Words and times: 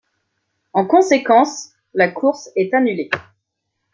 En 0.73 0.87
conséquence, 0.87 1.73
la 1.93 2.07
course 2.09 2.49
est 2.55 2.73
annulée. 2.73 3.11